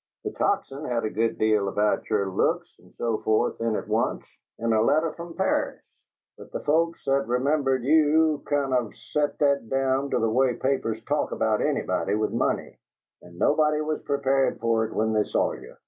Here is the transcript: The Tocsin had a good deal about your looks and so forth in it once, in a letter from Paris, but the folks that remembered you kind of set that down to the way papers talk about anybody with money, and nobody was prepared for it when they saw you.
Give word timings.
The 0.23 0.31
Tocsin 0.31 0.85
had 0.89 1.05
a 1.05 1.11
good 1.11 1.37
deal 1.37 1.67
about 1.67 2.09
your 2.09 2.27
looks 2.31 2.67
and 2.79 2.91
so 2.97 3.19
forth 3.19 3.61
in 3.61 3.75
it 3.75 3.87
once, 3.87 4.23
in 4.57 4.73
a 4.73 4.81
letter 4.81 5.11
from 5.13 5.35
Paris, 5.35 5.79
but 6.39 6.51
the 6.51 6.61
folks 6.61 7.05
that 7.05 7.27
remembered 7.27 7.83
you 7.83 8.41
kind 8.47 8.73
of 8.73 8.91
set 9.13 9.37
that 9.37 9.69
down 9.69 10.09
to 10.09 10.17
the 10.17 10.27
way 10.27 10.55
papers 10.55 10.99
talk 11.07 11.31
about 11.31 11.61
anybody 11.61 12.15
with 12.15 12.31
money, 12.31 12.79
and 13.21 13.37
nobody 13.37 13.79
was 13.81 14.01
prepared 14.01 14.59
for 14.59 14.85
it 14.85 14.91
when 14.95 15.13
they 15.13 15.23
saw 15.23 15.51
you. 15.51 15.75